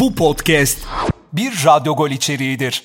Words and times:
Bu 0.00 0.14
podcast 0.14 0.78
bir 1.32 1.52
Radyo 1.66 1.96
Gol 1.96 2.10
içeriğidir. 2.10 2.82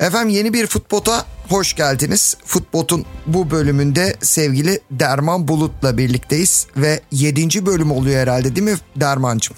Efendim 0.00 0.28
yeni 0.28 0.52
bir 0.52 0.66
Futbot'a 0.66 1.24
hoş 1.48 1.74
geldiniz. 1.74 2.36
Futbot'un 2.44 3.04
bu 3.26 3.50
bölümünde 3.50 4.16
sevgili 4.20 4.80
Derman 4.90 5.48
Bulut'la 5.48 5.98
birlikteyiz 5.98 6.66
ve 6.76 7.00
7. 7.10 7.66
bölüm 7.66 7.92
oluyor 7.92 8.20
herhalde 8.20 8.56
değil 8.56 8.66
mi 8.66 8.76
Dermancığım? 8.96 9.56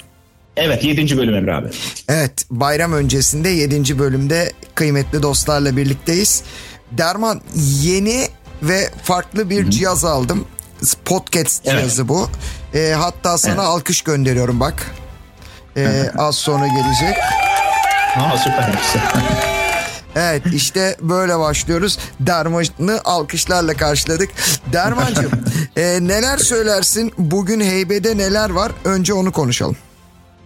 Evet 0.57 0.85
7. 0.85 1.17
bölüm 1.17 1.35
Emre 1.35 1.55
abi. 1.55 1.69
Evet 2.09 2.45
bayram 2.51 2.93
öncesinde 2.93 3.49
7. 3.49 3.99
bölümde 3.99 4.53
kıymetli 4.75 5.23
dostlarla 5.23 5.77
birlikteyiz. 5.77 6.43
Derman 6.91 7.41
yeni 7.83 8.29
ve 8.63 8.91
farklı 9.03 9.51
bir 9.51 9.63
Hı-hı. 9.63 9.71
cihaz 9.71 10.05
aldım. 10.05 10.47
Podcast 11.05 11.63
evet. 11.67 11.79
cihazı 11.79 12.09
bu. 12.09 12.29
E, 12.75 12.95
hatta 12.99 13.39
sana 13.39 13.53
evet. 13.53 13.65
alkış 13.65 14.03
gönderiyorum 14.03 14.61
bak. 14.61 14.95
E, 15.77 16.11
az 16.19 16.37
sonra 16.37 16.67
gelecek. 16.67 17.19
Aa 18.17 18.39
süper. 18.39 18.73
Evet 20.17 20.43
işte 20.55 20.97
böyle 21.01 21.39
başlıyoruz. 21.39 21.99
Derman'ı 22.21 23.01
alkışlarla 23.05 23.75
karşıladık. 23.75 24.31
Dermancığım 24.73 25.31
e, 25.77 25.83
neler 26.01 26.39
söylersin? 26.39 27.13
Bugün 27.19 27.61
heybede 27.61 28.19
neler 28.19 28.51
var? 28.51 28.73
Önce 28.85 29.15
onu 29.15 29.33
konuşalım. 29.33 29.77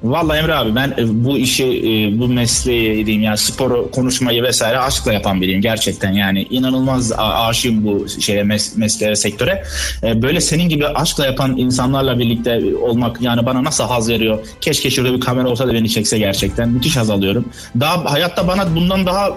Vallahi 0.05 0.39
Emre 0.39 0.55
abi 0.55 0.75
ben 0.75 0.95
e, 0.99 1.25
bu 1.25 1.39
işi 1.39 1.65
e, 1.65 2.19
bu 2.19 2.29
mesleği 2.29 3.07
diyeyim 3.07 3.23
yani 3.23 3.39
sporu 3.39 3.91
konuşmayı 3.91 4.43
vesaire 4.43 4.79
aşkla 4.79 5.13
yapan 5.13 5.41
biriyim 5.41 5.61
gerçekten. 5.61 6.13
Yani 6.13 6.43
inanılmaz 6.51 7.13
aşığım 7.19 7.85
bu 7.85 8.09
şeye 8.21 8.43
mes 8.43 8.77
mesleğe 8.77 9.17
sektöre. 9.17 9.65
E, 10.03 10.23
böyle 10.23 10.41
senin 10.41 10.69
gibi 10.69 10.87
aşkla 10.89 11.27
yapan 11.27 11.57
insanlarla 11.57 12.19
birlikte 12.19 12.61
olmak 12.83 13.21
yani 13.21 13.47
bana 13.47 13.65
nasıl 13.65 13.85
haz 13.85 14.09
veriyor? 14.09 14.39
Keşke 14.61 14.91
şurada 14.91 15.15
bir 15.15 15.21
kamera 15.21 15.49
olsa 15.49 15.69
da 15.69 15.75
beni 15.75 15.91
çekse 15.91 16.19
gerçekten. 16.19 16.69
Müthiş 16.69 16.97
haz 16.97 17.11
alıyorum. 17.11 17.45
Daha 17.81 18.13
hayatta 18.13 18.49
bana 18.49 18.75
bundan 18.75 19.07
daha 19.07 19.31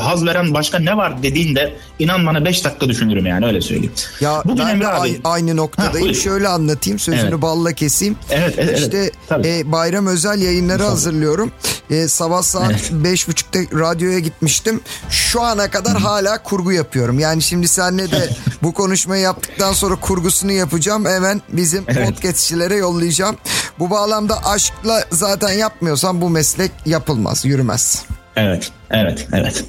haz 0.00 0.26
veren 0.26 0.54
başka 0.54 0.78
ne 0.78 0.96
var 0.96 1.22
dediğinde 1.22 1.72
inan 1.98 2.26
bana 2.26 2.44
5 2.44 2.64
dakika 2.64 2.88
düşünürüm 2.88 3.26
yani 3.26 3.46
öyle 3.46 3.60
söyleyeyim. 3.60 3.92
Ya 4.20 4.42
Bugün 4.44 4.64
ben 4.64 4.70
Emre 4.70 4.86
abi 4.86 5.20
aynı 5.24 5.56
noktadayım. 5.56 6.08
ha, 6.08 6.14
şöyle 6.14 6.48
anlatayım 6.48 6.98
sözünü 6.98 7.28
evet. 7.30 7.42
balla 7.42 7.72
keseyim. 7.72 8.16
Evet, 8.30 8.54
evet, 8.58 8.78
işte 8.78 9.10
evet, 9.30 9.46
e, 9.46 9.72
bayram 9.72 10.13
özel 10.14 10.42
yayınları 10.42 10.82
hazırlıyorum. 10.82 11.52
Ee, 11.90 12.08
sabah 12.08 12.42
saat 12.42 12.70
evet. 12.70 12.90
beş 12.92 13.28
buçukta 13.28 13.58
radyoya 13.58 14.18
gitmiştim. 14.18 14.80
Şu 15.10 15.42
ana 15.42 15.70
kadar 15.70 15.96
hala 15.96 16.42
kurgu 16.42 16.72
yapıyorum. 16.72 17.18
Yani 17.18 17.42
şimdi 17.42 17.68
senle 17.68 18.10
de 18.10 18.28
bu 18.62 18.74
konuşmayı 18.74 19.22
yaptıktan 19.22 19.72
sonra 19.72 19.94
kurgusunu 19.96 20.52
yapacağım. 20.52 21.04
Hemen 21.04 21.42
bizim 21.48 21.84
evet. 21.88 22.08
podcastçilere 22.08 22.76
yollayacağım. 22.76 23.36
Bu 23.78 23.90
bağlamda 23.90 24.44
aşkla 24.44 25.04
zaten 25.10 25.52
yapmıyorsan 25.52 26.20
bu 26.20 26.30
meslek 26.30 26.70
yapılmaz, 26.86 27.44
yürümez. 27.44 28.04
Evet, 28.36 28.70
evet, 28.90 29.28
evet. 29.32 29.64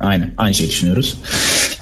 Aynen 0.00 0.34
aynı 0.36 0.54
şey 0.54 0.68
düşünüyoruz. 0.68 1.18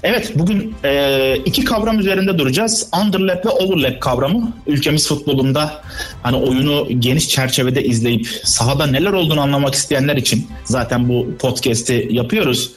Evet 0.07 0.33
bugün 0.35 0.75
e, 0.85 1.37
iki 1.45 1.65
kavram 1.65 1.99
üzerinde 1.99 2.39
duracağız. 2.39 2.91
Underlap 3.03 3.47
ve 3.47 3.51
overlap 3.51 4.01
kavramı 4.01 4.53
ülkemiz 4.67 5.09
futbolunda 5.09 5.83
hani 6.23 6.37
oyunu 6.37 6.89
geniş 6.99 7.29
çerçevede 7.29 7.85
izleyip 7.85 8.27
sahada 8.45 8.87
neler 8.87 9.13
olduğunu 9.13 9.41
anlamak 9.41 9.75
isteyenler 9.75 10.17
için 10.17 10.47
zaten 10.65 11.09
bu 11.09 11.27
podcast'i 11.39 12.09
yapıyoruz 12.11 12.73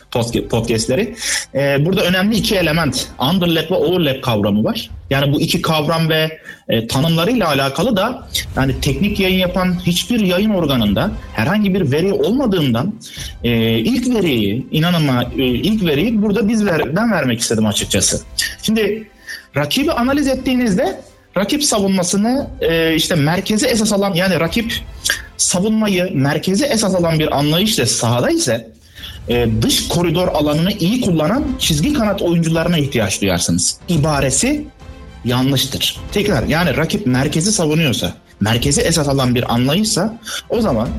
podcast'leri. 0.50 1.16
E, 1.56 1.86
burada 1.86 2.04
önemli 2.04 2.36
iki 2.36 2.56
element 2.56 3.08
underlap 3.34 3.72
ve 3.72 3.76
overlap 3.76 4.24
kavramı 4.24 4.64
var. 4.64 4.90
Yani 5.10 5.34
bu 5.34 5.42
iki 5.42 5.62
kavram 5.62 6.10
ve 6.10 6.40
e, 6.70 6.88
tanımlarıyla 6.88 7.48
alakalı 7.48 7.98
da 7.98 8.28
yani 8.56 8.82
teknik 8.82 9.20
yayın 9.20 9.40
yapan 9.40 9.80
hiçbir 9.86 10.20
yayın 10.20 10.50
organında 10.50 11.12
herhangi 11.34 11.74
bir 11.74 11.92
veri 11.92 12.14
olmadığından 12.14 12.94
e, 13.44 13.78
ilk 13.80 14.16
veriyi 14.16 14.68
inanın 14.72 15.08
e, 15.38 15.46
ilk 15.46 15.86
veriyi 15.86 16.22
burada 16.22 16.48
biz 16.48 16.66
ver, 16.66 16.96
ben 16.96 17.12
vermek 17.12 17.40
istedim 17.40 17.66
açıkçası. 17.66 18.22
Şimdi 18.62 19.08
rakibi 19.58 19.92
analiz 19.92 20.28
ettiğinizde 20.28 21.02
rakip 21.38 21.64
savunmasını 21.64 22.48
e, 22.62 22.96
işte 22.96 23.16
merkeze 23.16 23.68
esas 23.68 23.94
alan 23.94 24.14
yani 24.14 24.40
rakip 24.40 24.74
savunmayı 25.38 26.10
merkeze 26.14 26.66
esas 26.66 26.96
alan 26.96 27.20
bir 27.20 27.38
anlayışla 27.38 27.86
sahada 27.86 28.30
ise 28.30 28.72
e, 29.30 29.48
dış 29.62 29.88
koridor 29.88 30.28
alanını 30.28 30.72
iyi 30.72 31.02
kullanan 31.02 31.44
çizgi 31.60 31.94
kanat 31.94 32.22
oyuncularına 32.22 32.78
ihtiyaç 32.78 33.22
duyarsınız. 33.22 33.78
İbaresi 33.90 34.66
yanlıştır. 35.26 35.98
Tekrar 36.12 36.44
yani 36.44 36.78
rakip 36.78 37.06
merkezi 37.06 37.52
savunuyorsa, 37.52 38.14
merkezi 38.40 38.82
esas 38.82 39.08
alan 39.08 39.36
bir 39.36 39.54
anlayışsa 39.54 40.18
o 40.50 40.62
zaman 40.62 40.90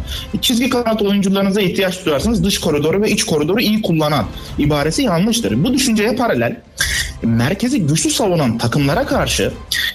çizgi 0.40 0.70
kanat 0.70 1.02
oyuncularınıza 1.02 1.60
ihtiyaç 1.60 2.06
duyarsınız. 2.06 2.44
Dış 2.44 2.58
koridoru 2.58 3.02
ve 3.02 3.10
iç 3.10 3.24
koridoru 3.24 3.60
iyi 3.60 3.82
kullanan 3.82 4.26
ibaresi 4.58 5.02
yanlıştır. 5.02 5.64
Bu 5.64 5.74
düşünceye 5.74 6.16
paralel 6.16 6.56
merkezi 7.22 7.86
güçlü 7.86 8.10
savunan 8.10 8.58
takımlara 8.58 9.06
karşı 9.06 9.52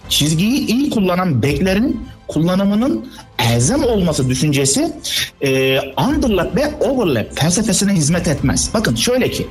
çizgiyi 0.09 0.67
iyi 0.67 0.89
kullanan 0.89 1.41
beklerin 1.41 2.07
kullanımının 2.27 3.05
elzem 3.39 3.83
olması 3.83 4.29
düşüncesi 4.29 4.93
e, 5.41 5.79
underlap 5.81 6.55
ve 6.55 6.67
overlap 6.79 7.39
felsefesine 7.39 7.93
hizmet 7.93 8.27
etmez. 8.27 8.69
Bakın 8.73 8.95
şöyle 8.95 9.31
ki 9.31 9.47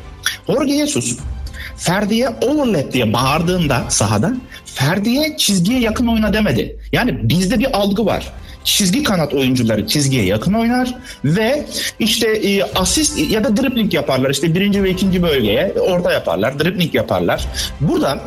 Jorge 0.47 0.77
Jesus 0.77 1.17
Ferdi'ye 1.77 2.29
overlap 2.29 2.93
diye 2.93 3.13
bağırdığında 3.13 3.85
sahada 3.89 4.33
Ferdi'ye 4.65 5.37
çizgiye 5.37 5.81
yakın 5.81 6.07
oyna 6.07 6.33
demedi. 6.33 6.77
Yani 6.93 7.29
bizde 7.29 7.59
bir 7.59 7.79
algı 7.79 8.07
var 8.07 8.33
çizgi 8.65 9.03
kanat 9.03 9.35
oyuncuları 9.35 9.87
çizgiye 9.87 10.25
yakın 10.25 10.53
oynar 10.53 10.95
ve 11.25 11.67
işte 11.99 12.27
e, 12.29 12.63
asist 12.63 13.31
ya 13.31 13.45
da 13.45 13.57
dribbling 13.57 13.95
yaparlar. 13.95 14.31
İşte 14.31 14.55
birinci 14.55 14.83
ve 14.83 14.91
ikinci 14.91 15.23
bölgeye 15.23 15.73
orta 15.81 16.13
yaparlar, 16.13 16.59
dribbling 16.59 16.95
yaparlar. 16.95 17.47
Burada 17.81 18.19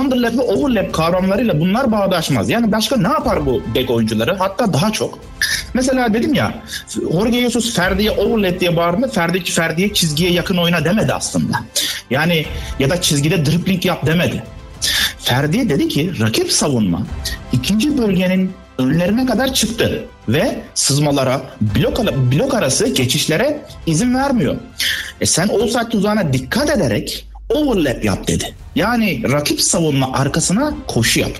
underlap 0.00 0.32
ve 0.32 0.40
overlap 0.40 0.92
kavramlarıyla 0.92 1.60
bunlar 1.60 1.92
bağdaşmaz. 1.92 2.50
Yani 2.50 2.72
başka 2.72 2.96
ne 2.96 3.08
yapar 3.08 3.46
bu 3.46 3.62
bek 3.74 3.90
oyuncuları? 3.90 4.36
Hatta 4.36 4.72
daha 4.72 4.92
çok. 4.92 5.18
Mesela 5.74 6.14
dedim 6.14 6.34
ya 6.34 6.54
Jorge 7.12 7.40
Jesus 7.40 7.74
Ferdi'ye 7.74 8.10
overlap 8.10 8.60
diye 8.60 8.76
bağırdı. 8.76 9.08
Ferdi 9.08 9.44
Ferdi'ye 9.44 9.94
çizgiye 9.94 10.30
yakın 10.30 10.56
oyna 10.56 10.84
demedi 10.84 11.14
aslında. 11.14 11.64
Yani 12.10 12.46
ya 12.78 12.90
da 12.90 13.00
çizgide 13.00 13.46
dribbling 13.46 13.86
yap 13.86 14.06
demedi. 14.06 14.42
Ferdi 15.30 15.68
dedi 15.68 15.88
ki 15.88 16.12
rakip 16.20 16.52
savunma 16.52 17.06
ikinci 17.52 17.98
bölgenin 17.98 18.52
önlerine 18.78 19.26
kadar 19.26 19.54
çıktı 19.54 20.04
ve 20.28 20.60
sızmalara, 20.74 21.42
blok, 21.60 21.98
blok 22.32 22.54
arası 22.54 22.88
geçişlere 22.88 23.60
izin 23.86 24.14
vermiyor. 24.14 24.56
E 25.20 25.26
sen 25.26 25.48
offside 25.48 25.88
tuzağına 25.88 26.32
dikkat 26.32 26.70
ederek 26.70 27.28
overlap 27.48 28.04
yap 28.04 28.26
dedi. 28.26 28.54
Yani 28.74 29.22
rakip 29.32 29.60
savunma 29.60 30.12
arkasına 30.12 30.74
koşu 30.86 31.20
yap. 31.20 31.32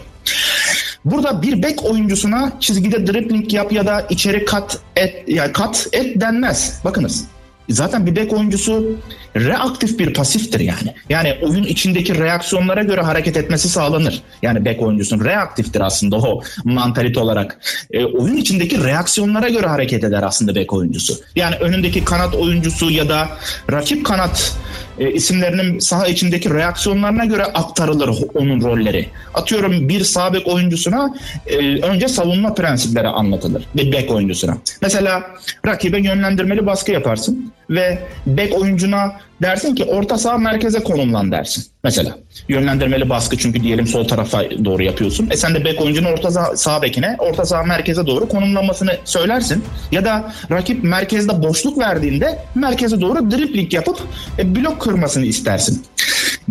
Burada 1.05 1.43
bir 1.43 1.63
bek 1.63 1.85
oyuncusuna 1.85 2.53
çizgide 2.61 3.07
dribbling 3.07 3.53
yap 3.53 3.73
ya 3.73 3.87
da 3.87 4.07
içeri 4.11 4.45
kat 4.45 4.79
et 4.97 5.29
ya 5.29 5.53
kat 5.53 5.89
et 5.93 6.21
denmez. 6.21 6.81
Bakınız 6.85 7.25
zaten 7.71 8.07
bir 8.07 8.17
bek 8.17 8.33
oyuncusu 8.33 8.97
reaktif 9.37 9.99
bir 9.99 10.15
pasiftir 10.15 10.61
yani. 10.61 10.95
Yani 11.09 11.39
oyun 11.43 11.65
içindeki 11.65 12.19
reaksiyonlara 12.19 12.83
göre 12.83 13.01
hareket 13.01 13.37
etmesi 13.37 13.69
sağlanır. 13.69 14.23
Yani 14.43 14.65
bek 14.65 14.83
oyuncusunun 14.83 15.25
reaktiftir 15.25 15.81
aslında 15.81 16.17
o 16.17 16.43
mantalite 16.65 17.21
olarak. 17.21 17.61
E, 17.91 18.05
oyun 18.05 18.37
içindeki 18.37 18.85
reaksiyonlara 18.85 19.49
göre 19.49 19.67
hareket 19.67 20.05
eder 20.05 20.23
aslında 20.23 20.55
bek 20.55 20.73
oyuncusu. 20.73 21.15
Yani 21.37 21.57
önündeki 21.57 22.05
kanat 22.05 22.35
oyuncusu 22.35 22.91
ya 22.91 23.09
da 23.09 23.29
rakip 23.73 24.07
kanat 24.07 24.57
e, 25.01 25.13
isimlerinin 25.13 25.79
saha 25.79 26.07
içindeki 26.07 26.51
reaksiyonlarına 26.51 27.25
göre 27.25 27.45
aktarılır 27.45 28.11
onun 28.35 28.63
rolleri. 28.63 29.07
Atıyorum 29.35 29.89
bir 29.89 30.05
sağ 30.05 30.35
bek 30.35 30.47
oyuncusuna 30.47 31.15
e, 31.47 31.57
önce 31.81 32.09
savunma 32.09 32.55
prensipleri 32.55 33.09
anlatılır 33.09 33.65
bir 33.75 33.93
bek 33.93 34.11
oyuncusuna. 34.11 34.57
Mesela 34.83 35.23
rakibe 35.67 35.99
yönlendirmeli 36.01 36.67
baskı 36.67 36.93
yaparsın 36.93 37.53
ve 37.71 37.99
bek 38.27 38.55
oyuncuna 38.55 39.13
dersin 39.43 39.75
ki 39.75 39.85
orta 39.85 40.19
saha 40.19 40.39
merkeze 40.39 40.83
konumlan 40.83 41.33
dersin. 41.33 41.65
Mesela 41.85 42.19
yönlendirmeli 42.49 43.09
baskı 43.09 43.37
çünkü 43.37 43.63
diyelim 43.63 43.87
sol 43.87 44.09
tarafa 44.09 44.43
doğru 44.65 44.83
yapıyorsun. 44.83 45.29
E 45.31 45.37
sen 45.37 45.55
de 45.55 45.65
bek 45.65 45.81
oyuncunun 45.81 46.13
orta 46.13 46.31
sağ, 46.31 46.57
sağ 46.57 46.83
bekine 46.83 47.17
orta 47.19 47.45
saha 47.45 47.63
merkeze 47.63 48.07
doğru 48.07 48.29
konumlanmasını 48.29 48.97
söylersin. 49.05 49.65
Ya 49.93 50.05
da 50.05 50.33
rakip 50.51 50.85
merkezde 50.85 51.43
boşluk 51.43 51.79
verdiğinde 51.79 52.39
merkeze 52.55 53.01
doğru 53.01 53.31
dripling 53.31 53.75
yapıp 53.75 53.99
e, 54.39 54.57
blok 54.57 54.81
kırmasını 54.81 55.25
istersin. 55.25 55.87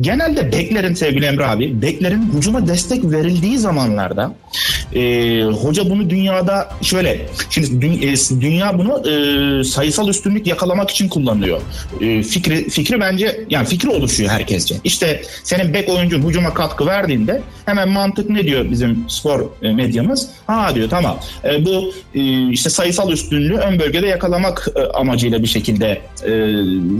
Genelde 0.02 0.52
beklerin 0.52 0.94
sevgili 0.94 1.26
Emre 1.26 1.46
abi, 1.46 1.82
beklerin 1.82 2.32
hücuma 2.38 2.68
destek 2.68 3.12
verildiği 3.12 3.58
zamanlarda 3.58 4.34
e, 4.96 5.44
hoca 5.44 5.90
bunu 5.90 6.10
dünyada 6.10 6.70
şöyle 6.82 7.26
şimdi 7.50 7.86
e, 7.86 8.16
dünya 8.42 8.80
bunu 8.80 9.10
e, 9.10 9.64
sayısal 9.64 10.08
üstünlük 10.08 10.48
yakalamak 10.48 10.90
için 10.90 11.10
kullanıyor. 11.10 11.62
E, 12.02 12.24
fikri 12.24 12.70
fikri 12.70 13.00
bence 13.00 13.46
yani 13.50 13.68
fikri 13.68 13.90
oluşuyor 13.90 14.30
herkesce. 14.30 14.76
İşte 14.84 15.22
senin 15.44 15.74
bek 15.74 15.90
oyuncun 15.90 16.28
hücuma 16.28 16.54
katkı 16.54 16.86
verdiğinde 16.86 17.42
hemen 17.66 17.90
mantık 17.90 18.30
ne 18.30 18.44
diyor 18.44 18.72
bizim 18.72 19.06
spor 19.08 19.50
e, 19.62 19.74
medyamız? 19.74 20.30
Ha 20.48 20.76
diyor 20.76 20.90
tamam 20.90 21.20
e, 21.44 21.66
bu 21.66 21.94
e, 22.16 22.50
işte 22.50 22.70
sayısal 22.70 23.12
üstünlüğü 23.12 23.58
ön 23.58 23.80
bölgede 23.80 24.08
yakalamak 24.08 24.68
e, 24.76 24.82
amacıyla 24.82 25.42
bir 25.42 25.48
şekilde 25.48 26.02
e, 26.26 26.32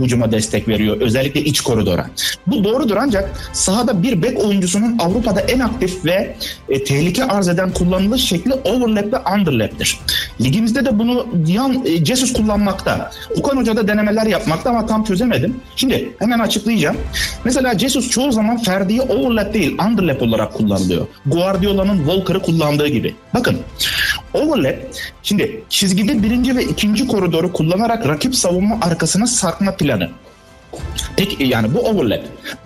hücuma 0.04 0.32
destek 0.32 0.68
veriyor. 0.68 1.00
Özellikle 1.00 1.40
iç 1.40 1.60
koridora. 1.60 2.10
Bu 2.46 2.64
doğrudur 2.64 2.96
ancak 2.96 3.50
sahada 3.52 4.02
bir 4.02 4.22
bek 4.22 4.44
oyuncusunun 4.44 4.98
Avrupa'da 4.98 5.40
en 5.40 5.60
aktif 5.60 6.04
ve 6.04 6.36
e, 6.68 6.84
tehlike 6.84 7.24
arz 7.24 7.48
eden 7.48 7.72
kullanılış 7.80 8.24
şekli 8.24 8.54
overlap 8.54 9.12
ve 9.12 9.18
underlap'tir. 9.34 9.98
Ligimizde 10.40 10.84
de 10.84 10.98
bunu 10.98 11.26
Diyan 11.46 11.86
e, 11.86 12.04
Jesus 12.04 12.32
kullanmakta. 12.32 13.10
Okan 13.36 13.56
Hoca 13.56 13.76
da 13.76 13.88
denemeler 13.88 14.26
yapmakta 14.26 14.70
ama 14.70 14.86
tam 14.86 15.04
çözemedim. 15.04 15.56
Şimdi 15.76 16.12
hemen 16.18 16.38
açıklayacağım. 16.38 16.96
Mesela 17.44 17.78
Jesus 17.78 18.10
çoğu 18.10 18.32
zaman 18.32 18.62
Ferdi'yi 18.62 19.00
overlap 19.00 19.54
değil 19.54 19.78
underlap 19.88 20.22
olarak 20.22 20.54
kullanılıyor. 20.54 21.06
Guardiola'nın 21.26 21.96
Walker'ı 21.96 22.42
kullandığı 22.42 22.88
gibi. 22.88 23.14
Bakın 23.34 23.56
overlap 24.34 24.76
şimdi 25.22 25.62
çizgide 25.68 26.22
birinci 26.22 26.56
ve 26.56 26.64
ikinci 26.64 27.06
koridoru 27.06 27.52
kullanarak 27.52 28.08
rakip 28.08 28.34
savunma 28.34 28.78
arkasına 28.82 29.26
sarkma 29.26 29.76
planı. 29.76 30.10
Tek 31.16 31.40
yani 31.40 31.74
bu 31.74 31.78
overlap. 31.78 32.20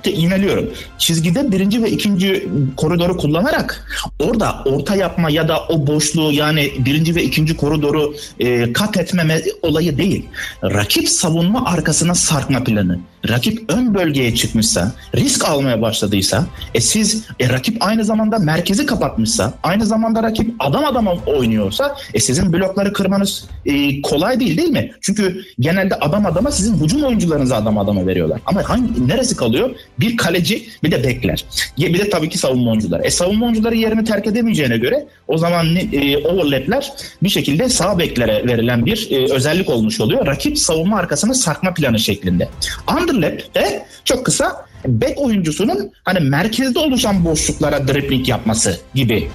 Yineliyorum. 0.07 0.71
Çizgide 0.99 1.53
birinci 1.53 1.83
ve 1.83 1.91
ikinci 1.91 2.49
koridoru 2.77 3.17
kullanarak 3.17 3.87
orada 4.19 4.63
orta 4.65 4.97
yapma 4.97 5.31
ya 5.31 5.49
da 5.49 5.61
o 5.69 5.87
boşluğu 5.87 6.33
yani 6.33 6.73
birinci 6.79 7.15
ve 7.15 7.23
ikinci 7.23 7.57
koridoru 7.57 8.15
e, 8.39 8.73
kat 8.73 8.97
etmeme 8.97 9.43
olayı 9.63 9.99
değil. 9.99 10.27
Rakip 10.65 11.09
savunma 11.09 11.65
arkasına 11.65 12.15
sarkma 12.15 12.65
planı. 12.65 12.99
Rakip 13.29 13.73
ön 13.73 13.95
bölgeye 13.95 14.35
çıkmışsa, 14.35 14.93
risk 15.17 15.49
almaya 15.49 15.83
başladıysa, 15.83 16.47
e 16.75 16.81
siz 16.81 17.27
e, 17.41 17.49
rakip 17.49 17.77
aynı 17.81 18.05
zamanda 18.05 18.39
merkezi 18.39 18.87
kapatmışsa, 18.87 19.53
aynı 19.63 19.87
zamanda 19.87 20.23
rakip 20.23 20.55
adam 20.59 20.85
adama 20.85 21.15
oynuyorsa, 21.27 21.97
e 22.15 22.21
sizin 22.21 22.53
blokları 22.53 22.93
kırmanız 22.93 23.45
e, 23.67 24.03
kolay 24.03 24.41
değil 24.41 24.57
değil 24.57 24.69
mi? 24.69 24.93
Çünkü 25.01 25.45
genelde 25.61 25.95
adam 25.95 26.27
adama 26.27 26.51
sizin 26.51 26.85
hücum 26.85 27.03
oyuncularınızı 27.03 27.57
adam 27.57 27.79
adama 27.79 27.94
veriyorlar. 28.07 28.41
Ama 28.47 28.69
hangi 28.69 29.09
neresi 29.09 29.37
kalıyor? 29.37 29.71
Bir 30.01 30.17
kaleci 30.17 30.69
bir 30.83 30.91
de 30.91 31.05
bekler. 31.05 31.45
Bir 31.79 31.99
de 31.99 32.11
tabii 32.11 32.29
ki 32.29 32.39
savunma 32.39 32.71
oyuncuları. 32.71 33.03
E 33.03 33.11
savunma 33.11 33.47
oyuncuları 33.47 33.75
yerini 33.75 34.05
terk 34.05 34.27
edemeyeceğine 34.27 34.79
göre 34.79 35.07
o 35.29 35.39
zaman 35.39 35.77
e, 35.93 36.17
overlapler 36.17 36.93
bir 37.23 37.29
şekilde 37.29 37.69
sağ 37.69 37.99
beklere 37.99 38.47
verilen 38.47 38.87
bir 38.87 39.09
e, 39.11 39.35
özellik 39.35 39.71
olmuş 39.71 40.01
oluyor. 40.01 40.27
Rakip 40.27 40.59
savunma 40.59 40.99
arkasına 40.99 41.35
sarkma 41.35 41.75
planı 41.75 41.99
şeklinde. 41.99 42.49
Underlap 42.93 43.55
de 43.55 43.87
çok 44.05 44.27
kısa 44.27 44.67
bek 44.87 45.19
oyuncusunun 45.21 45.93
hani 46.05 46.21
merkezde 46.21 46.79
oluşan 46.79 47.25
boşluklara 47.25 47.89
dribbling 47.89 48.29
yapması 48.29 48.81
gibi 48.95 49.31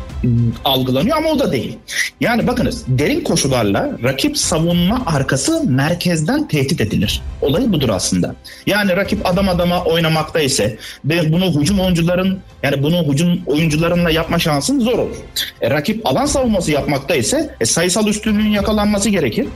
algılanıyor 0.66 1.18
ama 1.18 1.30
o 1.30 1.40
da 1.40 1.52
değil. 1.52 1.78
Yani 2.22 2.48
bakınız 2.48 2.84
derin 2.88 3.24
koşularla 3.24 3.92
rakip 4.04 4.38
savunma 4.38 5.04
arkası 5.06 5.64
merkezden 5.64 6.48
tehdit 6.48 6.82
edilir. 6.82 7.22
Olayı 7.42 7.72
budur 7.74 7.90
aslında. 7.90 8.36
Yani 8.66 8.96
rakip 8.96 9.26
adam 9.26 9.50
adama 9.50 9.84
oynamakta 9.84 10.40
ise 10.40 10.78
ve 11.06 11.34
bunu 11.34 11.62
hücum 11.62 11.80
oyuncuların 11.80 12.40
yani 12.64 12.84
bunu 12.84 13.14
hücum 13.14 13.42
oyuncularınla 13.46 14.10
yapma 14.10 14.40
şansın 14.40 14.80
zor 14.80 15.00
olur. 15.00 15.16
E, 15.62 15.70
rakip 15.70 16.08
alan 16.08 16.26
savunması 16.26 16.72
yapmakta 16.72 17.16
ise 17.16 17.56
e, 17.60 17.66
sayısal 17.66 18.08
üstünlüğün 18.08 18.50
yakalanması 18.50 19.10
gerekir. 19.10 19.48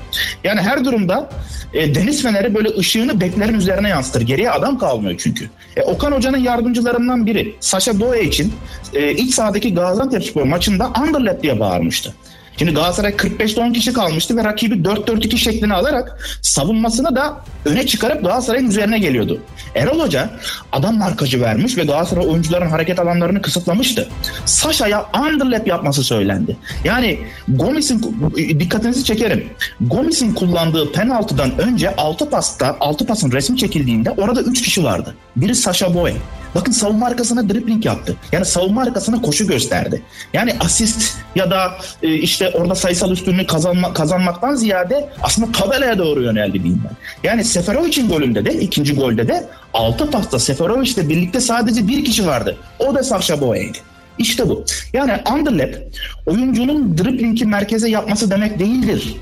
Yani 0.44 0.62
her 0.62 0.86
durumda 0.86 1.30
e, 1.74 1.96
deniz 1.96 2.24
feneri 2.24 2.56
böyle 2.56 2.70
ışığını 2.78 3.22
beklerin 3.22 3.54
üzerine 3.54 3.90
yansıtır. 3.90 4.22
Geriye 4.22 4.52
adam 4.52 4.78
kalmıyor 4.78 5.16
çünkü. 5.18 5.50
E, 5.78 5.83
Okan 5.86 6.12
Hoca'nın 6.12 6.38
yardımcılarından 6.38 7.26
biri 7.26 7.56
Sasha 7.60 8.00
Boye 8.00 8.24
için 8.24 8.54
e, 8.94 9.12
iç 9.12 9.34
sahadaki 9.34 9.74
Gaziantepspor 9.74 10.44
maçında 10.44 10.92
underlap 11.02 11.44
diye 11.44 11.60
bağırmıştı. 11.60 12.14
Şimdi 12.58 12.74
Galatasaray 12.74 13.12
45'te 13.12 13.62
10 13.62 13.74
kişi 13.74 13.94
kalmıştı 13.94 14.38
ve 14.38 14.44
rakibi 14.44 14.76
4-4-2 14.76 15.38
şeklini 15.38 15.74
alarak 15.74 16.38
savunmasını 16.42 17.16
da 17.16 17.38
öne 17.66 17.86
çıkarıp 17.88 18.22
Galatasaray'ın 18.22 18.70
üzerine 18.70 19.00
geliyordu. 19.00 19.42
Erol 19.76 20.00
Hoca 20.00 20.30
adam 20.72 20.98
markacı 20.98 21.42
vermiş 21.42 21.78
ve 21.78 21.84
Galatasaray 21.84 22.28
oyuncuların 22.28 22.70
hareket 22.70 23.00
alanlarını 23.00 23.42
kısıtlamıştı. 23.42 24.10
Sasha'ya 24.46 25.06
underlap 25.22 25.68
yapması 25.68 26.04
söylendi. 26.04 26.58
Yani 26.84 27.20
Gomis'in 27.48 28.16
dikkatinizi 28.60 29.04
çekerim. 29.04 29.50
Gomis'in 29.82 30.34
kullandığı 30.34 30.92
penaltıdan 30.92 31.60
önce 31.60 31.96
6 31.96 32.30
pasta 32.30 32.78
6 32.80 33.06
pasın 33.06 33.32
resmi 33.32 33.58
çekildiğinde 33.58 34.12
orada 34.12 34.42
3 34.42 34.62
kişi 34.62 34.84
vardı. 34.84 35.16
Biri 35.36 35.56
Sasha 35.56 35.94
Boye. 35.94 36.16
Bakın 36.56 36.72
savunma 36.72 37.06
arkasına 37.06 37.50
dribbling 37.50 37.86
yaptı. 37.86 38.16
Yani 38.32 38.46
savunma 38.46 38.82
arkasına 38.82 39.22
koşu 39.22 39.48
gösterdi. 39.48 40.02
Yani 40.34 40.56
asist 40.60 41.18
ya 41.36 41.52
da 41.52 41.72
e, 42.04 42.08
işte 42.44 42.58
orada 42.58 42.76
sayısal 42.76 43.12
üstünlüğü 43.12 43.48
kazanma, 43.48 43.94
kazanmaktan 43.94 44.56
ziyade 44.56 45.10
aslında 45.22 45.52
tabelaya 45.52 45.98
doğru 45.98 46.24
yöneldi 46.24 46.64
diyeyim 46.64 46.82
ben. 46.86 46.96
Yani 47.30 47.44
Seferovic'in 47.44 48.10
golünde 48.10 48.46
de 48.46 48.54
ikinci 48.54 48.96
golde 48.96 49.28
de 49.28 49.44
altı 49.74 50.12
pasta 50.12 50.40
Seferovic'le 50.40 51.10
birlikte 51.10 51.40
sadece 51.40 51.88
bir 51.88 52.06
kişi 52.06 52.28
vardı. 52.28 52.58
O 52.80 52.96
da 52.96 53.04
Sasha 53.04 53.42
Boye'ydi. 53.42 53.78
İşte 54.18 54.50
bu. 54.50 54.66
Yani 54.94 55.14
underlap 55.34 55.76
oyuncunun 56.26 56.98
driblingi 56.98 57.46
merkeze 57.46 57.90
yapması 57.90 58.32
demek 58.32 58.60
değildir. 58.60 59.16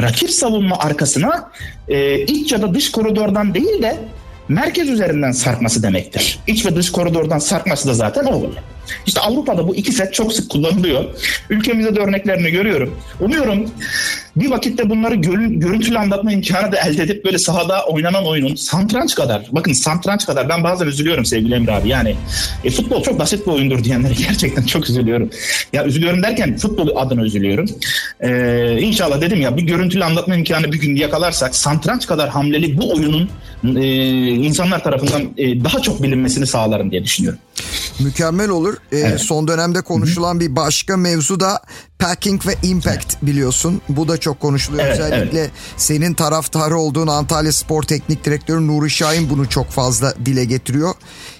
Rakip 0.00 0.30
savunma 0.30 0.78
arkasına 0.78 1.50
e, 1.88 2.18
iç 2.24 2.52
ya 2.52 2.62
da 2.62 2.74
dış 2.74 2.92
koridordan 2.92 3.54
değil 3.54 3.82
de 3.82 3.96
merkez 4.48 4.88
üzerinden 4.88 5.32
sarkması 5.32 5.82
demektir. 5.82 6.38
İç 6.46 6.66
ve 6.66 6.76
dış 6.76 6.92
koridordan 6.92 7.38
sarkması 7.38 7.88
da 7.88 7.94
zaten 7.94 8.24
o 8.24 8.32
oluyor. 8.32 8.62
İşte 9.06 9.20
Avrupa'da 9.20 9.68
bu 9.68 9.76
iki 9.76 9.92
set 9.92 10.14
çok 10.14 10.32
sık 10.32 10.50
kullanılıyor. 10.50 11.04
Ülkemizde 11.50 11.96
de 11.96 12.00
örneklerini 12.00 12.50
görüyorum. 12.50 12.98
Umuyorum 13.20 13.70
bir 14.36 14.50
vakitte 14.50 14.90
bunları 14.90 15.14
görüntülü 15.14 15.98
anlatma 15.98 16.32
imkanı 16.32 16.72
da 16.72 16.76
elde 16.76 17.02
edip 17.02 17.24
böyle 17.24 17.38
sahada 17.38 17.86
oynanan 17.86 18.26
oyunun 18.26 18.54
santranç 18.54 19.14
kadar, 19.14 19.46
bakın 19.52 19.72
santranç 19.72 20.26
kadar 20.26 20.48
ben 20.48 20.64
bazen 20.64 20.86
üzülüyorum 20.86 21.24
sevgili 21.24 21.54
Emre 21.54 21.72
abi. 21.72 21.88
Yani 21.88 22.16
e, 22.64 22.70
futbol 22.70 23.02
çok 23.02 23.18
basit 23.18 23.46
bir 23.46 23.52
oyundur 23.52 23.84
diyenlere 23.84 24.14
gerçekten 24.28 24.62
çok 24.62 24.88
üzülüyorum. 24.88 25.30
Ya 25.72 25.84
üzülüyorum 25.84 26.22
derken 26.22 26.56
futbol 26.56 26.96
adına 26.96 27.22
üzülüyorum. 27.22 27.66
Ee, 28.20 28.78
inşallah 28.80 29.20
dedim 29.20 29.40
ya 29.40 29.56
bir 29.56 29.62
görüntülü 29.62 30.04
anlatma 30.04 30.36
imkanı 30.36 30.72
bir 30.72 30.80
gün 30.80 30.96
yakalarsak 30.96 31.54
santranç 31.54 32.06
kadar 32.06 32.28
hamleli 32.28 32.78
bu 32.78 32.92
oyunun 32.92 33.30
e, 33.76 33.84
insanlar 34.28 34.84
tarafından 34.84 35.22
e, 35.36 35.64
daha 35.64 35.82
çok 35.82 36.02
bilinmesini 36.02 36.46
sağlarım 36.46 36.90
diye 36.90 37.04
düşünüyorum. 37.04 37.38
Mükemmel 38.00 38.48
olur. 38.48 38.74
Ee, 38.92 38.98
evet. 38.98 39.20
Son 39.20 39.48
dönemde 39.48 39.82
konuşulan 39.82 40.32
Hı-hı. 40.34 40.40
bir 40.40 40.56
başka 40.56 40.96
mevzu 40.96 41.40
da 41.40 41.60
packing 42.02 42.46
ve 42.46 42.54
impact 42.62 43.04
evet. 43.06 43.16
biliyorsun. 43.22 43.82
Bu 43.88 44.08
da 44.08 44.16
çok 44.16 44.40
konuşuluyor. 44.40 44.84
Evet, 44.84 45.00
Özellikle 45.00 45.40
evet. 45.40 45.50
senin 45.76 46.14
taraftarı 46.14 46.78
olduğun 46.78 47.06
Antalya 47.06 47.52
Spor 47.52 47.82
Teknik 47.82 48.24
Direktörü 48.24 48.66
Nuri 48.66 48.90
Şahin 48.90 49.30
bunu 49.30 49.48
çok 49.48 49.70
fazla 49.70 50.14
dile 50.24 50.44
getiriyor. 50.44 50.94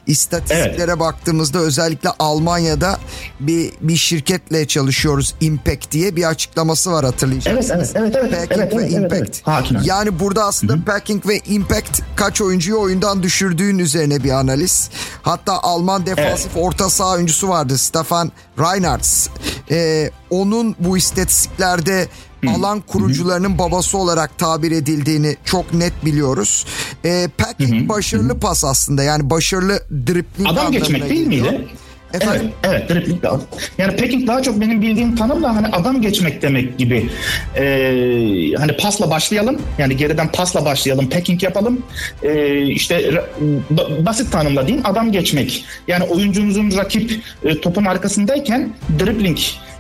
İstatistiklere 0.06 0.90
evet. 0.90 1.00
baktığımızda 1.00 1.58
özellikle 1.58 2.08
Almanya'da 2.18 2.98
bir 3.40 3.72
bir 3.80 3.96
şirketle 3.96 4.66
çalışıyoruz 4.66 5.34
Impact 5.40 5.92
diye 5.92 6.16
bir 6.16 6.28
açıklaması 6.28 6.92
var 6.92 7.04
hatırlayacaksınız. 7.04 7.92
Evet 7.94 8.16
evet 8.16 8.32
evet. 8.34 8.48
Packing 8.48 8.60
evet, 8.60 8.76
ve 8.76 8.82
evet, 8.82 8.92
Impact. 8.92 9.48
Evet, 9.48 9.66
evet. 9.72 9.86
Yani 9.86 10.18
burada 10.18 10.44
aslında 10.44 10.72
Hı-hı. 10.72 10.84
Packing 10.84 11.26
ve 11.26 11.38
Impact 11.38 12.00
kaç 12.16 12.40
oyuncuyu 12.40 12.80
oyundan 12.80 13.22
düşürdüğün 13.22 13.78
üzerine 13.78 14.24
bir 14.24 14.30
analiz. 14.30 14.90
Hatta 15.22 15.62
Alman 15.62 16.06
defansif 16.06 16.50
evet. 16.54 16.64
orta 16.64 16.90
saha 16.90 17.14
oyuncusu 17.14 17.48
vardı 17.48 17.78
Stefan 17.78 18.32
Reinhardt. 18.58 19.30
Ee, 19.70 20.10
onun 20.30 20.76
bu 20.78 20.96
istatistiklerde 20.98 22.08
alan 22.46 22.80
kurucularının 22.80 23.58
babası 23.58 23.98
olarak 23.98 24.38
tabir 24.38 24.70
edildiğini 24.70 25.36
çok 25.44 25.74
net 25.74 26.04
biliyoruz. 26.04 26.66
E, 27.04 27.28
Patrick 27.38 27.88
başarılı 27.88 28.40
pas 28.40 28.64
aslında 28.64 29.02
yani 29.02 29.30
başarılı 29.30 29.82
dribbling 30.06 30.48
Adam 30.48 30.72
geçmek 30.72 31.08
değil 31.10 31.30
geliyor. 31.30 31.52
miydi? 31.52 31.68
Efendim? 32.14 32.52
Evet, 32.64 32.82
evet 32.88 32.90
dribbling 32.90 33.24
lazım. 33.24 33.46
Yani 33.78 33.96
Peking 33.96 34.26
daha 34.28 34.42
çok 34.42 34.60
benim 34.60 34.82
bildiğim 34.82 35.16
tanım 35.16 35.42
da 35.42 35.56
hani 35.56 35.66
adam 35.66 36.02
geçmek 36.02 36.42
demek 36.42 36.78
gibi. 36.78 37.10
Ee, 37.56 37.62
hani 38.58 38.76
pasla 38.76 39.10
başlayalım. 39.10 39.62
Yani 39.78 39.96
geriden 39.96 40.32
pasla 40.32 40.64
başlayalım. 40.64 41.08
Peking 41.08 41.42
yapalım. 41.42 41.82
Ee, 42.22 42.62
işte 42.66 43.24
basit 43.98 44.32
tanımla 44.32 44.66
diyeyim 44.66 44.86
adam 44.86 45.12
geçmek. 45.12 45.64
Yani 45.88 46.04
oyuncumuzun 46.04 46.76
rakip 46.76 47.20
e, 47.44 47.60
topun 47.60 47.84
arkasındayken 47.84 48.68
dribbling 48.98 49.38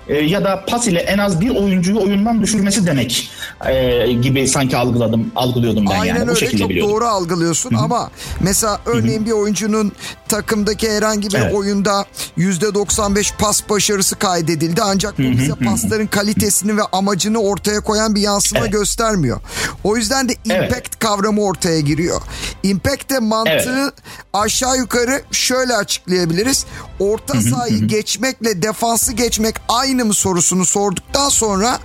e, 0.08 0.14
ya 0.14 0.44
da 0.44 0.64
pas 0.68 0.88
ile 0.88 0.98
en 0.98 1.18
az 1.18 1.40
bir 1.40 1.50
oyuncuyu 1.50 1.98
oyundan 2.00 2.42
düşürmesi 2.42 2.86
demek 2.86 3.30
e, 3.68 4.12
gibi 4.12 4.48
sanki 4.48 4.76
algıladım 4.76 5.32
algılıyordum 5.36 5.86
ben 5.86 6.00
Aynen 6.00 6.06
yani 6.06 6.20
öyle, 6.20 6.30
bu 6.30 6.36
şekilde 6.36 6.58
çok 6.58 6.70
biliyordum. 6.70 6.94
doğru 6.94 7.04
algılıyorsun 7.04 7.70
Hı-hı. 7.70 7.80
ama 7.80 8.10
mesela 8.40 8.80
örneğin 8.86 9.18
Hı-hı. 9.18 9.26
bir 9.26 9.32
oyuncunun 9.32 9.92
takımdaki 10.32 10.90
herhangi 10.90 11.28
bir 11.28 11.38
evet. 11.38 11.54
oyunda 11.54 12.06
%95 12.38 13.36
pas 13.38 13.68
başarısı 13.68 14.16
kaydedildi. 14.16 14.82
Ancak 14.82 15.18
bu 15.18 15.22
bize 15.22 15.54
pasların 15.54 16.06
kalitesini 16.06 16.76
ve 16.76 16.82
amacını 16.92 17.38
ortaya 17.38 17.80
koyan 17.80 18.14
bir 18.14 18.20
yansıma 18.20 18.60
evet. 18.60 18.72
göstermiyor. 18.72 19.40
O 19.84 19.96
yüzden 19.96 20.28
de 20.28 20.32
impact 20.32 20.72
evet. 20.72 20.98
kavramı 20.98 21.42
ortaya 21.42 21.80
giriyor. 21.80 22.22
Impact 22.62 23.10
de 23.10 23.18
mantığı 23.18 23.82
evet. 23.82 23.92
aşağı 24.32 24.76
yukarı 24.76 25.22
şöyle 25.30 25.76
açıklayabiliriz. 25.76 26.66
Orta 26.98 27.40
sahayı 27.40 27.86
geçmekle 27.86 28.62
defansı 28.62 29.12
geçmek 29.12 29.54
aynı 29.68 30.04
mı 30.04 30.14
sorusunu 30.14 30.66
sorduktan 30.66 31.28
sonra 31.28 31.78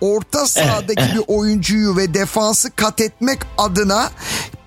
orta 0.00 0.46
sahadaki 0.46 1.04
bir 1.14 1.22
oyuncuyu 1.26 1.96
ve 1.96 2.14
defansı 2.14 2.70
kat 2.70 3.00
etmek 3.00 3.38
adına 3.58 4.10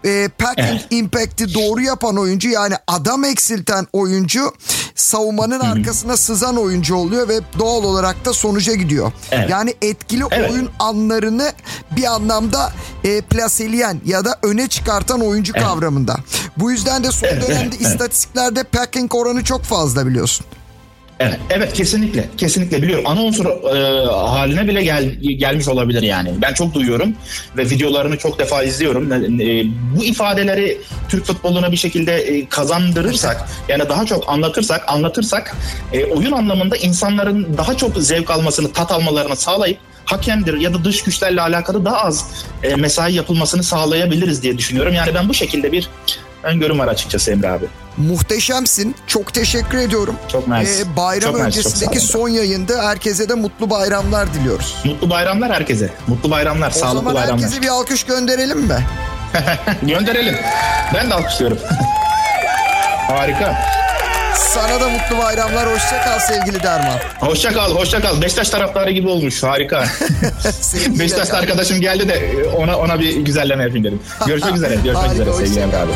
e, 0.06 0.30
packing 0.38 0.80
evet. 0.82 0.88
impact'i 0.90 1.54
doğru 1.54 1.82
yapan 1.82 2.18
oyuncu 2.18 2.50
yani 2.50 2.76
adam 2.88 3.24
eksilten 3.24 3.88
oyuncu 3.94 4.54
savunmanın 4.96 5.60
Hı-hı. 5.60 5.72
arkasına 5.72 6.18
sızan 6.18 6.58
oyuncu 6.58 6.96
oluyor 6.96 7.28
ve 7.28 7.40
doğal 7.60 7.84
olarak 7.84 8.26
da 8.26 8.34
sonuca 8.34 8.74
gidiyor. 8.74 9.12
Evet. 9.32 9.50
Yani 9.50 9.76
etkili 9.82 10.24
evet. 10.32 10.52
oyun 10.52 10.70
anlarını 10.80 11.54
bir 11.92 12.04
anlamda 12.04 12.74
e, 13.04 13.22
plaseleyen 13.22 14.02
ya 14.06 14.26
da 14.26 14.40
öne 14.44 14.68
çıkartan 14.68 15.22
oyuncu 15.22 15.54
evet. 15.56 15.68
kavramında. 15.68 16.18
Bu 16.58 16.72
yüzden 16.72 17.04
de 17.04 17.12
son 17.12 17.30
dönemde 17.30 17.76
evet. 17.76 17.82
istatistiklerde 17.82 18.64
packing 18.64 19.16
oranı 19.16 19.44
çok 19.44 19.64
fazla 19.64 20.08
biliyorsun. 20.08 20.46
Evet, 21.22 21.40
evet 21.50 21.74
kesinlikle. 21.74 22.30
Kesinlikle 22.38 22.82
biliyorum. 22.82 23.04
Ana 23.08 23.22
unsur 23.22 23.46
e, 23.46 24.06
haline 24.12 24.68
bile 24.68 24.84
gel, 24.84 25.04
gelmiş 25.22 25.68
olabilir 25.68 26.02
yani. 26.02 26.32
Ben 26.42 26.54
çok 26.54 26.74
duyuyorum 26.74 27.14
ve 27.58 27.70
videolarını 27.70 28.18
çok 28.18 28.40
defa 28.40 28.64
izliyorum. 28.64 29.12
E, 29.42 29.64
bu 29.98 30.04
ifadeleri 30.04 30.78
Türk 31.10 31.26
futboluna 31.26 31.72
bir 31.72 31.78
şekilde 31.78 32.18
e, 32.18 32.50
kazandırırsak, 32.50 33.50
yani 33.68 33.90
daha 33.90 34.06
çok 34.06 34.30
anlatırsak, 34.30 34.84
anlatırsak 34.88 35.58
e, 35.94 36.06
oyun 36.06 36.32
anlamında 36.32 36.78
insanların 36.78 37.58
daha 37.58 37.78
çok 37.78 37.98
zevk 37.98 38.32
almasını, 38.32 38.74
tat 38.74 38.92
almalarını 38.92 39.36
sağlayıp 39.36 39.78
hakemdir 40.06 40.60
ya 40.60 40.74
da 40.74 40.84
dış 40.84 41.04
güçlerle 41.04 41.42
alakalı 41.42 41.86
daha 41.86 41.98
az 41.98 42.46
e, 42.64 42.76
mesai 42.76 43.14
yapılmasını 43.14 43.64
sağlayabiliriz 43.64 44.44
diye 44.44 44.58
düşünüyorum. 44.58 44.94
Yani 44.94 45.14
ben 45.16 45.30
bu 45.30 45.34
şekilde 45.34 45.72
bir 45.72 45.90
öngörüm 46.44 46.80
var 46.80 46.88
açıkçası 46.88 47.32
Emre 47.32 47.50
abi. 47.50 47.66
Muhteşemsin. 47.98 48.96
Çok 49.08 49.34
teşekkür 49.34 49.78
ediyorum. 49.78 50.16
Çok 50.32 50.48
nice. 50.48 50.72
Ee, 50.72 50.96
bayram 50.98 51.32
çok 51.32 51.42
öncesindeki 51.42 51.98
nice, 51.98 52.08
son 52.08 52.30
yayında 52.30 52.84
herkese 52.84 53.30
de 53.30 53.34
mutlu 53.34 53.70
bayramlar 53.70 54.34
diliyoruz. 54.34 54.76
Mutlu 54.86 55.10
bayramlar 55.10 55.52
herkese. 55.54 55.90
Mutlu 56.08 56.32
bayramlar, 56.32 56.70
o 56.70 56.74
sağlıklı 56.74 57.06
bayramlar. 57.06 57.24
O 57.24 57.28
zaman 57.28 57.42
herkese 57.44 57.62
bir 57.62 57.68
alkış 57.68 58.04
gönderelim 58.04 58.60
mi? 58.60 58.86
gönderelim. 59.82 60.36
Ben 60.94 61.10
de 61.10 61.14
alkışlıyorum. 61.14 61.58
Harika. 63.08 63.62
Sana 64.36 64.82
da 64.82 64.90
mutlu 64.90 65.18
bayramlar. 65.18 65.74
Hoşça 65.74 66.04
kal 66.04 66.20
sevgili 66.20 66.64
Derman. 66.64 66.98
Hoşça 67.20 67.54
kal, 67.54 67.76
hoşça 67.76 68.02
kal. 68.02 68.22
Beşiktaş 68.22 68.50
taraftarı 68.50 68.92
gibi 68.92 69.08
olmuş. 69.08 69.44
Harika. 69.44 69.86
Beşiktaşlı 71.00 71.38
arkadaşım 71.38 71.82
geldi 71.82 72.10
de 72.10 72.46
ona 72.58 72.78
ona 72.78 73.00
bir 73.00 73.16
güzelleme 73.16 73.64
yapayım 73.64 73.84
dedim. 73.86 74.00
Görüşmek 74.28 74.56
üzere. 74.56 74.76
Görüşmek 74.84 75.14
üzere 75.14 75.34
sevgili 75.34 75.60
Emre 75.60 75.78
abi. 75.78 75.92